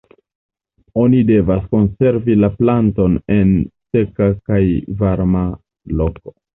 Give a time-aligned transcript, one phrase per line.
[1.01, 3.55] Oni devas konservi la planton en
[3.93, 4.63] seka kaj
[5.07, 5.49] varma
[6.05, 6.41] loko.